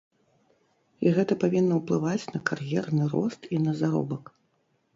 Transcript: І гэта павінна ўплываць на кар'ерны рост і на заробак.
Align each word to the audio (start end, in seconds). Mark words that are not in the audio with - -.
І 1.07 1.11
гэта 1.17 1.33
павінна 1.43 1.77
ўплываць 1.81 2.25
на 2.37 2.43
кар'ерны 2.53 3.03
рост 3.15 3.41
і 3.57 3.63
на 3.69 3.79
заробак. 3.83 4.37